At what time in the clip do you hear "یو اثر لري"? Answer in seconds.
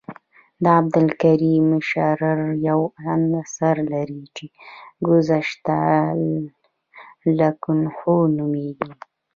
2.67-4.23